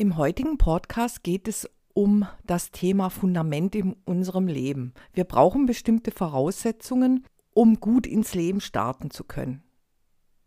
[0.00, 4.94] Im heutigen Podcast geht es um das Thema Fundament in unserem Leben.
[5.12, 9.64] Wir brauchen bestimmte Voraussetzungen, um gut ins Leben starten zu können.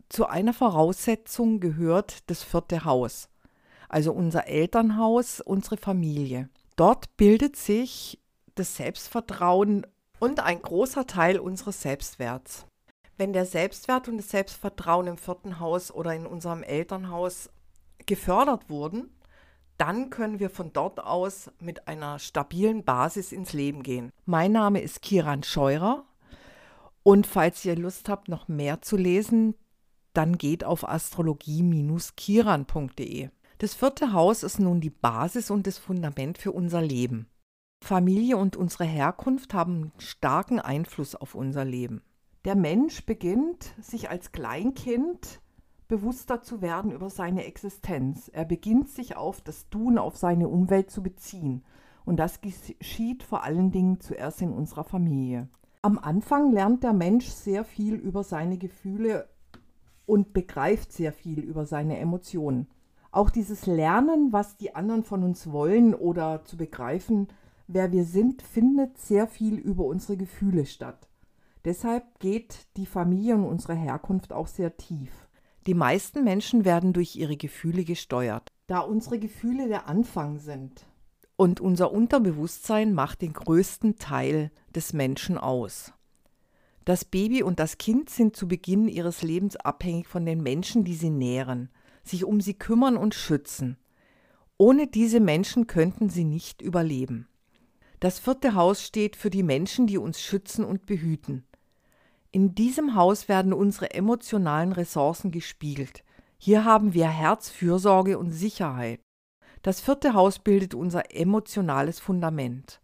[0.07, 3.27] Zu einer Voraussetzung gehört das vierte Haus,
[3.89, 6.47] also unser Elternhaus, unsere Familie.
[6.77, 8.21] Dort bildet sich
[8.55, 9.85] das Selbstvertrauen
[10.19, 12.67] und ein großer Teil unseres Selbstwerts.
[13.17, 17.49] Wenn der Selbstwert und das Selbstvertrauen im vierten Haus oder in unserem Elternhaus
[18.05, 19.09] gefördert wurden,
[19.81, 24.11] dann können wir von dort aus mit einer stabilen Basis ins Leben gehen.
[24.25, 26.05] Mein Name ist Kiran Scheurer
[27.01, 29.55] und falls ihr Lust habt, noch mehr zu lesen,
[30.13, 33.29] dann geht auf astrologie-kiran.de.
[33.57, 37.27] Das vierte Haus ist nun die Basis und das Fundament für unser Leben.
[37.83, 42.03] Familie und unsere Herkunft haben starken Einfluss auf unser Leben.
[42.45, 45.40] Der Mensch beginnt, sich als Kleinkind
[45.91, 48.29] bewusster zu werden über seine Existenz.
[48.33, 51.65] Er beginnt sich auf das Tun, auf seine Umwelt zu beziehen.
[52.05, 55.49] Und das geschieht vor allen Dingen zuerst in unserer Familie.
[55.81, 59.27] Am Anfang lernt der Mensch sehr viel über seine Gefühle
[60.05, 62.67] und begreift sehr viel über seine Emotionen.
[63.11, 67.27] Auch dieses Lernen, was die anderen von uns wollen oder zu begreifen,
[67.67, 71.09] wer wir sind, findet sehr viel über unsere Gefühle statt.
[71.65, 75.27] Deshalb geht die Familie und unsere Herkunft auch sehr tief.
[75.67, 78.47] Die meisten Menschen werden durch ihre Gefühle gesteuert.
[78.67, 80.85] Da unsere Gefühle der Anfang sind.
[81.35, 85.93] Und unser Unterbewusstsein macht den größten Teil des Menschen aus.
[86.85, 90.95] Das Baby und das Kind sind zu Beginn ihres Lebens abhängig von den Menschen, die
[90.95, 91.69] sie nähren,
[92.03, 93.77] sich um sie kümmern und schützen.
[94.57, 97.27] Ohne diese Menschen könnten sie nicht überleben.
[97.99, 101.43] Das vierte Haus steht für die Menschen, die uns schützen und behüten.
[102.33, 106.03] In diesem Haus werden unsere emotionalen Ressourcen gespiegelt.
[106.37, 109.01] Hier haben wir Herzfürsorge und Sicherheit.
[109.63, 112.81] Das vierte Haus bildet unser emotionales Fundament,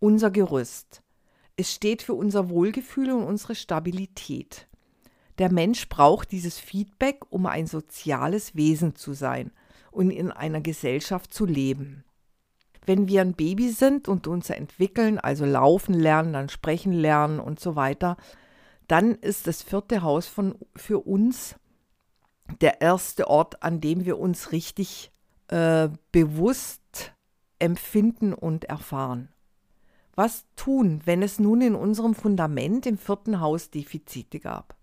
[0.00, 1.02] unser Gerüst.
[1.56, 4.68] Es steht für unser Wohlgefühl und unsere Stabilität.
[5.38, 9.50] Der Mensch braucht dieses Feedback, um ein soziales Wesen zu sein
[9.90, 12.04] und in einer Gesellschaft zu leben.
[12.84, 17.60] Wenn wir ein Baby sind und uns entwickeln, also laufen lernen, dann sprechen lernen und
[17.60, 18.18] so weiter,
[18.90, 21.54] dann ist das vierte Haus von, für uns
[22.60, 25.12] der erste Ort, an dem wir uns richtig
[25.46, 27.12] äh, bewusst
[27.60, 29.28] empfinden und erfahren.
[30.16, 34.74] Was tun, wenn es nun in unserem Fundament im vierten Haus Defizite gab?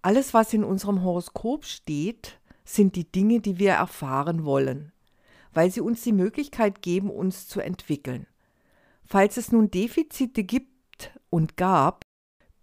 [0.00, 4.92] Alles, was in unserem Horoskop steht, sind die Dinge, die wir erfahren wollen,
[5.52, 8.26] weil sie uns die Möglichkeit geben, uns zu entwickeln.
[9.04, 12.07] Falls es nun Defizite gibt und gab,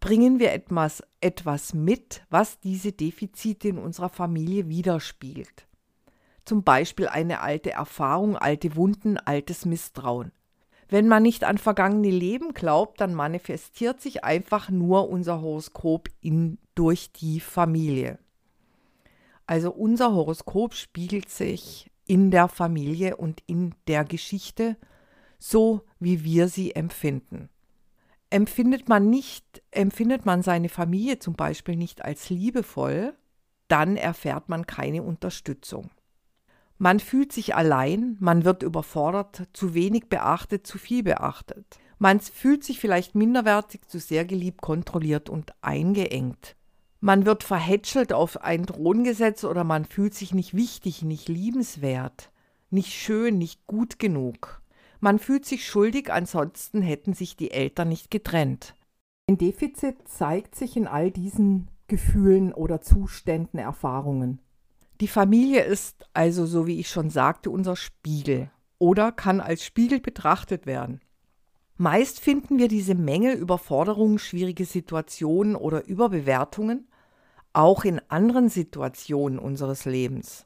[0.06, 5.66] bringen wir etwas, etwas mit, was diese Defizite in unserer Familie widerspiegelt.
[6.46, 10.32] Zum Beispiel eine alte Erfahrung, alte Wunden, altes Misstrauen.
[10.90, 16.60] Wenn man nicht an vergangene Leben glaubt, dann manifestiert sich einfach nur unser Horoskop in,
[16.76, 18.20] durch die Familie.
[19.48, 24.78] Also unser Horoskop spiegelt sich in der Familie und in der Geschichte,
[25.40, 27.50] so wie wir sie empfinden.
[28.30, 33.14] Empfindet man nicht, empfindet man seine Familie zum Beispiel nicht als liebevoll,
[33.68, 35.90] dann erfährt man keine Unterstützung.
[36.78, 41.80] Man fühlt sich allein, man wird überfordert, zu wenig beachtet, zu viel beachtet.
[41.98, 46.58] Man fühlt sich vielleicht minderwertig, zu sehr geliebt, kontrolliert und eingeengt.
[47.00, 52.32] Man wird verhätschelt auf ein Throngesetz oder man fühlt sich nicht wichtig, nicht liebenswert,
[52.70, 54.62] nicht schön, nicht gut genug.
[55.00, 58.76] Man fühlt sich schuldig, ansonsten hätten sich die Eltern nicht getrennt.
[59.28, 64.40] Ein Defizit zeigt sich in all diesen Gefühlen oder Zuständen, Erfahrungen.
[65.02, 70.00] Die Familie ist also, so wie ich schon sagte, unser Spiegel oder kann als Spiegel
[70.00, 71.02] betrachtet werden.
[71.78, 76.88] Meist finden wir diese Mängel, Überforderungen, schwierige Situationen oder Überbewertungen
[77.52, 80.46] auch in anderen Situationen unseres Lebens.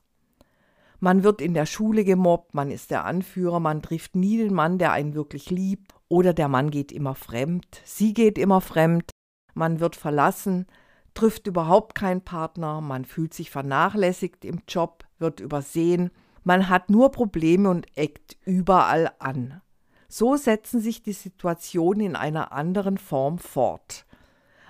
[0.99, 4.77] Man wird in der Schule gemobbt, man ist der Anführer, man trifft nie den Mann,
[4.77, 9.11] der einen wirklich liebt, oder der Mann geht immer fremd, sie geht immer fremd,
[9.53, 10.65] man wird verlassen,
[11.13, 16.11] trifft überhaupt keinen Partner, man fühlt sich vernachlässigt im Job, wird übersehen,
[16.43, 19.61] man hat nur Probleme und eckt überall an.
[20.07, 24.05] So setzen sich die Situationen in einer anderen Form fort.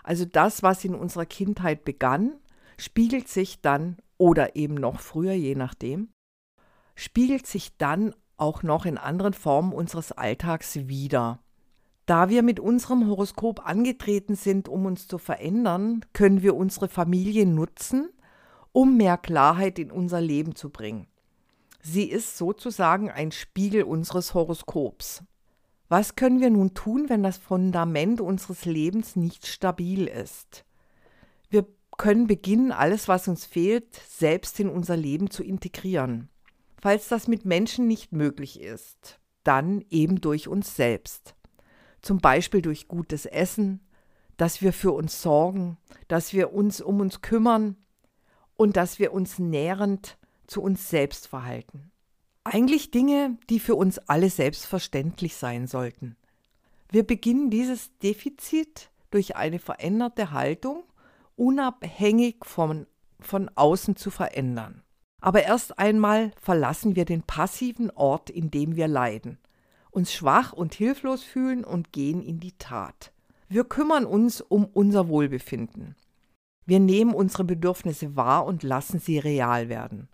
[0.04, 2.36] Also das, was in unserer Kindheit begann,
[2.78, 6.10] spiegelt sich dann oder eben noch früher, je nachdem,
[7.00, 11.40] spiegelt sich dann auch noch in anderen Formen unseres Alltags wider.
[12.06, 17.46] Da wir mit unserem Horoskop angetreten sind, um uns zu verändern, können wir unsere Familie
[17.46, 18.10] nutzen,
[18.74, 21.08] um mehr Klarheit in unser Leben zu bringen.
[21.82, 25.24] Sie ist sozusagen ein Spiegel unseres Horoskops.
[25.88, 30.66] Was können wir nun tun, wenn das Fundament unseres Lebens nicht stabil ist?
[31.50, 31.66] Wir
[31.98, 36.30] können beginnen, alles, was uns fehlt, selbst in unser Leben zu integrieren.
[36.82, 41.36] Falls das mit Menschen nicht möglich ist, dann eben durch uns selbst.
[42.02, 43.82] Zum Beispiel durch gutes Essen,
[44.38, 45.78] dass wir für uns sorgen,
[46.08, 47.76] dass wir uns um uns kümmern
[48.56, 50.18] und dass wir uns nährend
[50.48, 51.92] zu uns selbst verhalten.
[52.46, 56.16] Eigentlich Dinge, die für uns alle selbstverständlich sein sollten.
[56.90, 60.84] Wir beginnen dieses Defizit durch eine veränderte Haltung
[61.36, 62.88] unabhängig von,
[63.20, 64.84] von außen zu verändern.
[65.22, 69.38] Aber erst einmal verlassen wir den passiven Ort, in dem wir leiden,
[69.92, 73.12] uns schwach und hilflos fühlen und gehen in die Tat.
[73.48, 75.96] Wir kümmern uns um unser Wohlbefinden.
[76.66, 80.08] Wir nehmen unsere Bedürfnisse wahr und lassen sie real werden.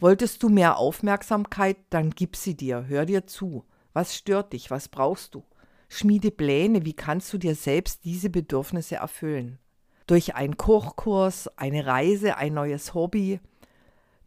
[0.00, 3.64] Wolltest du mehr Aufmerksamkeit, dann gib sie dir, hör dir zu.
[3.92, 5.44] Was stört dich, was brauchst du?
[5.88, 9.58] Schmiede Pläne, wie kannst du dir selbst diese Bedürfnisse erfüllen?
[10.06, 13.40] Durch einen Kochkurs, eine Reise, ein neues Hobby,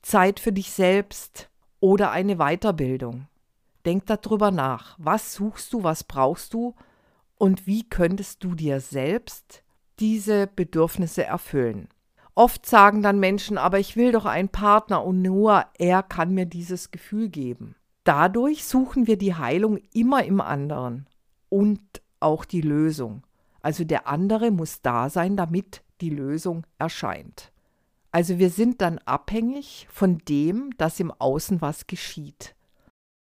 [0.01, 1.49] Zeit für dich selbst
[1.79, 3.27] oder eine Weiterbildung.
[3.85, 4.95] Denk darüber nach.
[4.99, 6.75] Was suchst du, was brauchst du
[7.35, 9.63] und wie könntest du dir selbst
[9.99, 11.89] diese Bedürfnisse erfüllen?
[12.35, 16.45] Oft sagen dann Menschen, aber ich will doch einen Partner und nur er kann mir
[16.45, 17.75] dieses Gefühl geben.
[18.03, 21.07] Dadurch suchen wir die Heilung immer im anderen
[21.49, 21.81] und
[22.19, 23.23] auch die Lösung.
[23.61, 27.51] Also der andere muss da sein, damit die Lösung erscheint.
[28.11, 32.55] Also wir sind dann abhängig von dem, dass im Außen was geschieht.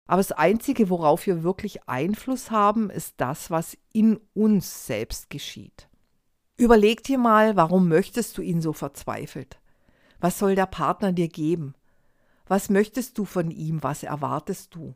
[0.06, 5.88] Aber das Einzige, worauf wir wirklich Einfluss haben, ist das, was in uns selbst geschieht.
[6.56, 9.58] Überleg dir mal, warum möchtest du ihn so verzweifelt?
[10.20, 11.74] Was soll der Partner dir geben?
[12.46, 13.82] Was möchtest du von ihm?
[13.82, 14.94] Was erwartest du?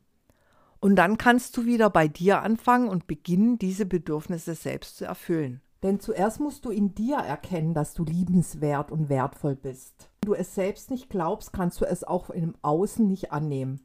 [0.79, 5.61] Und dann kannst du wieder bei dir anfangen und beginnen, diese Bedürfnisse selbst zu erfüllen.
[5.83, 10.11] Denn zuerst musst du in dir erkennen, dass du liebenswert und wertvoll bist.
[10.21, 13.81] Wenn du es selbst nicht glaubst, kannst du es auch im Außen nicht annehmen.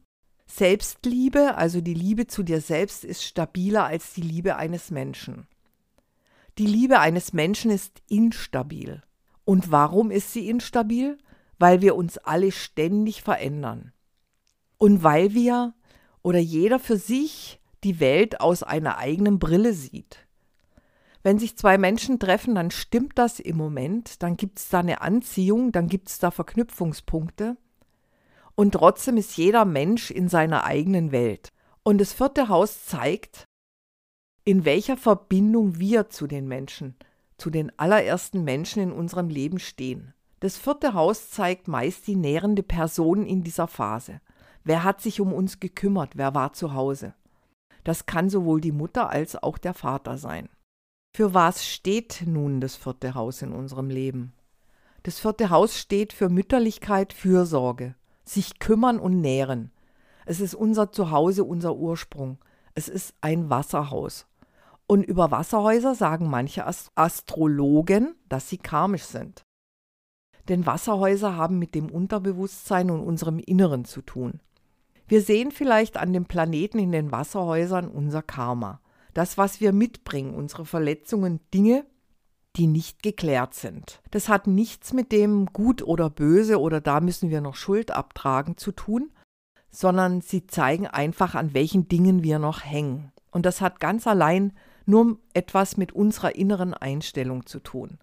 [0.46, 5.46] Selbstliebe, also die Liebe zu dir selbst, ist stabiler als die Liebe eines Menschen.
[6.58, 9.02] Die Liebe eines Menschen ist instabil.
[9.44, 11.18] Und warum ist sie instabil?
[11.58, 13.92] Weil wir uns alle ständig verändern.
[14.78, 15.74] Und weil wir
[16.22, 20.25] oder jeder für sich die Welt aus einer eigenen Brille sieht.
[21.26, 25.00] Wenn sich zwei Menschen treffen, dann stimmt das im Moment, dann gibt es da eine
[25.00, 27.56] Anziehung, dann gibt es da Verknüpfungspunkte.
[28.54, 31.52] Und trotzdem ist jeder Mensch in seiner eigenen Welt.
[31.82, 33.44] Und das vierte Haus zeigt,
[34.44, 36.94] in welcher Verbindung wir zu den Menschen,
[37.38, 40.14] zu den allerersten Menschen in unserem Leben stehen.
[40.38, 44.20] Das vierte Haus zeigt meist die nährende Person in dieser Phase.
[44.62, 46.12] Wer hat sich um uns gekümmert?
[46.14, 47.14] Wer war zu Hause?
[47.82, 50.48] Das kann sowohl die Mutter als auch der Vater sein.
[51.16, 54.34] Für was steht nun das vierte Haus in unserem Leben?
[55.02, 57.94] Das vierte Haus steht für Mütterlichkeit, Fürsorge,
[58.26, 59.70] sich kümmern und nähren.
[60.26, 62.36] Es ist unser Zuhause, unser Ursprung.
[62.74, 64.26] Es ist ein Wasserhaus.
[64.86, 69.40] Und über Wasserhäuser sagen manche Astrologen, dass sie karmisch sind.
[70.50, 74.40] Denn Wasserhäuser haben mit dem Unterbewusstsein und unserem Inneren zu tun.
[75.08, 78.82] Wir sehen vielleicht an dem Planeten in den Wasserhäusern unser Karma.
[79.16, 81.86] Das, was wir mitbringen, unsere Verletzungen, Dinge,
[82.54, 84.02] die nicht geklärt sind.
[84.10, 88.58] Das hat nichts mit dem gut oder böse oder da müssen wir noch Schuld abtragen
[88.58, 89.10] zu tun,
[89.70, 93.10] sondern sie zeigen einfach, an welchen Dingen wir noch hängen.
[93.30, 94.52] Und das hat ganz allein
[94.84, 97.96] nur etwas mit unserer inneren Einstellung zu tun.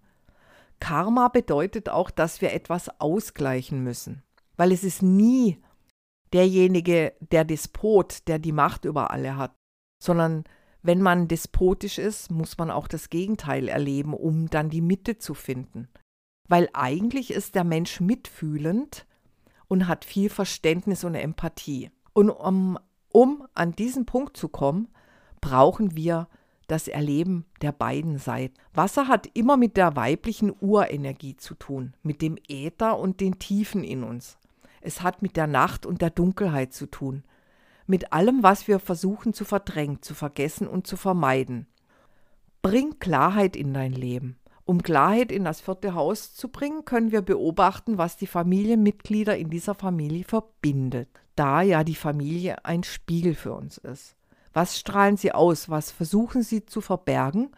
[0.80, 4.24] Karma bedeutet auch, dass wir etwas ausgleichen müssen,
[4.56, 5.62] weil es ist nie
[6.32, 9.54] derjenige, der Despot, der die Macht über alle hat,
[10.02, 10.42] sondern
[10.84, 15.32] wenn man despotisch ist, muss man auch das Gegenteil erleben, um dann die Mitte zu
[15.32, 15.88] finden.
[16.46, 19.06] Weil eigentlich ist der Mensch mitfühlend
[19.66, 21.90] und hat viel Verständnis und Empathie.
[22.12, 24.88] Und um, um an diesen Punkt zu kommen,
[25.40, 26.28] brauchen wir
[26.66, 28.54] das Erleben der beiden Seiten.
[28.74, 33.84] Wasser hat immer mit der weiblichen Urenergie zu tun, mit dem Äther und den Tiefen
[33.84, 34.36] in uns.
[34.82, 37.24] Es hat mit der Nacht und der Dunkelheit zu tun,
[37.86, 41.66] mit allem, was wir versuchen zu verdrängen, zu vergessen und zu vermeiden.
[42.62, 44.38] Bring Klarheit in dein Leben.
[44.64, 49.50] Um Klarheit in das vierte Haus zu bringen, können wir beobachten, was die Familienmitglieder in
[49.50, 54.16] dieser Familie verbindet, da ja die Familie ein Spiegel für uns ist.
[54.54, 55.68] Was strahlen sie aus?
[55.68, 57.50] Was versuchen sie zu verbergen?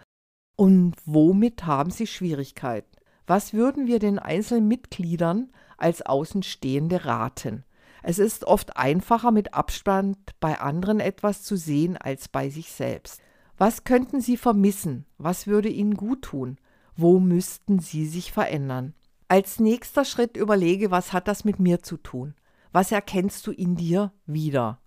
[0.56, 2.90] Und womit haben sie Schwierigkeiten?
[3.26, 7.64] Was würden wir den einzelnen Mitgliedern als Außenstehende raten?
[8.08, 13.20] Es ist oft einfacher, mit Abstand bei anderen etwas zu sehen als bei sich selbst.
[13.58, 15.06] Was könnten Sie vermissen?
[15.18, 16.56] Was würde Ihnen gut tun?
[16.94, 18.94] Wo müssten Sie sich verändern?
[19.26, 22.34] Als nächster Schritt überlege, was hat das mit mir zu tun?
[22.70, 24.78] Was erkennst du in dir wieder?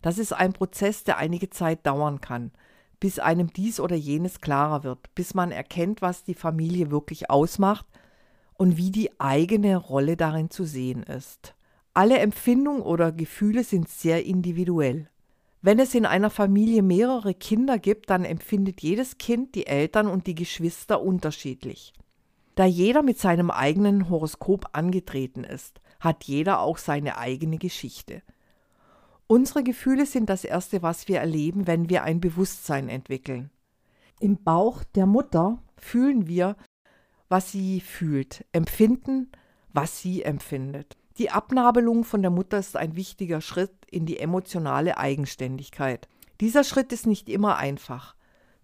[0.00, 2.52] Das ist ein Prozess, der einige Zeit dauern kann,
[3.00, 7.86] bis einem dies oder jenes klarer wird, bis man erkennt, was die Familie wirklich ausmacht
[8.54, 11.56] und wie die eigene Rolle darin zu sehen ist.
[11.98, 15.10] Alle Empfindungen oder Gefühle sind sehr individuell.
[15.62, 20.28] Wenn es in einer Familie mehrere Kinder gibt, dann empfindet jedes Kind die Eltern und
[20.28, 21.92] die Geschwister unterschiedlich.
[22.54, 28.22] Da jeder mit seinem eigenen Horoskop angetreten ist, hat jeder auch seine eigene Geschichte.
[29.26, 33.50] Unsere Gefühle sind das Erste, was wir erleben, wenn wir ein Bewusstsein entwickeln.
[34.20, 36.54] Im Bauch der Mutter fühlen wir,
[37.28, 39.32] was sie fühlt, empfinden,
[39.72, 40.97] was sie empfindet.
[41.18, 46.08] Die Abnabelung von der Mutter ist ein wichtiger Schritt in die emotionale Eigenständigkeit.
[46.40, 48.14] Dieser Schritt ist nicht immer einfach,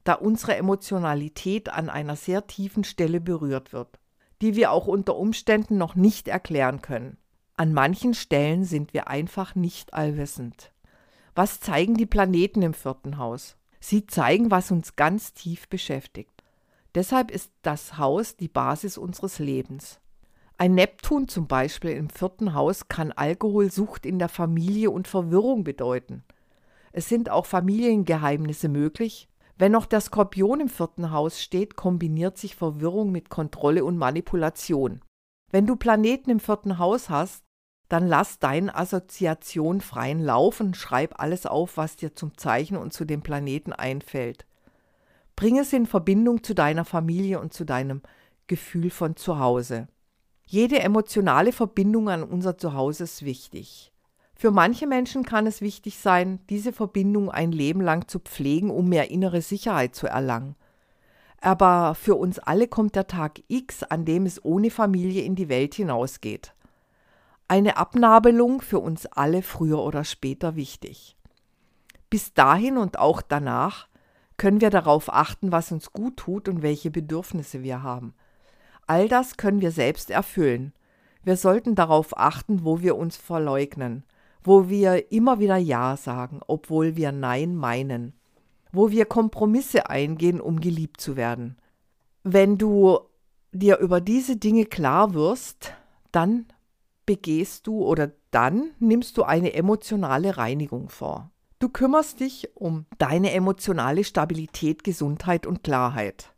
[0.05, 3.99] da unsere Emotionalität an einer sehr tiefen Stelle berührt wird,
[4.41, 7.17] die wir auch unter Umständen noch nicht erklären können.
[7.57, 10.71] An manchen Stellen sind wir einfach nicht allwissend.
[11.35, 13.57] Was zeigen die Planeten im vierten Haus?
[13.81, 16.45] Sie zeigen, was uns ganz tief beschäftigt.
[16.95, 19.99] Deshalb ist das Haus die Basis unseres Lebens.
[20.57, 26.23] Ein Neptun zum Beispiel im vierten Haus kann Alkoholsucht in der Familie und Verwirrung bedeuten.
[26.93, 29.29] Es sind auch Familiengeheimnisse möglich.
[29.59, 35.01] Wenn noch der Skorpion im vierten Haus steht, kombiniert sich Verwirrung mit Kontrolle und Manipulation.
[35.51, 37.45] Wenn du Planeten im vierten Haus hast,
[37.89, 42.93] dann lass deine Assoziation freien Lauf und schreib alles auf, was dir zum Zeichen und
[42.93, 44.47] zu dem Planeten einfällt.
[45.37, 48.03] Bring es in Verbindung zu deiner Familie und zu deinem
[48.47, 49.89] Gefühl von Zuhause.
[50.47, 53.93] Jede emotionale Verbindung an unser Zuhause ist wichtig.
[54.37, 58.89] Für manche Menschen kann es wichtig sein, diese Verbindung ein Leben lang zu pflegen, um
[58.89, 60.57] mehr innere Sicherheit zu erlangen.
[61.41, 65.49] Aber für uns alle kommt der Tag X, an dem es ohne Familie in die
[65.49, 66.55] Welt hinausgeht.
[67.49, 71.17] Eine Abnabelung für uns alle früher oder später wichtig.
[72.11, 73.89] Bis dahin und auch danach
[74.37, 78.15] können wir darauf achten, was uns gut tut und welche Bedürfnisse wir haben.
[78.87, 80.73] All das können wir selbst erfüllen.
[81.23, 84.05] Wir sollten darauf achten, wo wir uns verleugnen,
[84.43, 88.13] wo wir immer wieder Ja sagen, obwohl wir Nein meinen,
[88.73, 91.57] wo wir Kompromisse eingehen, um geliebt zu werden.
[92.23, 92.99] Wenn du
[93.53, 95.73] dir über diese Dinge klar wirst,
[96.13, 96.47] dann
[97.07, 101.31] begehst du oder dann nimmst du eine emotionale Reinigung vor.
[101.59, 106.34] Du kümmerst dich um deine emotionale Stabilität, Gesundheit und Klarheit.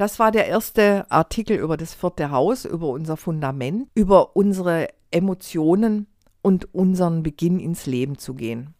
[0.00, 6.06] Das war der erste Artikel über das vierte Haus, über unser Fundament, über unsere Emotionen
[6.40, 8.72] und unseren Beginn ins Leben zu gehen.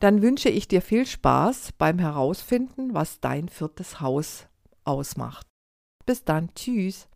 [0.00, 4.48] Dann wünsche ich dir viel Spaß beim Herausfinden, was dein viertes Haus
[4.84, 5.46] ausmacht.
[6.04, 7.08] Bis dann, tschüss.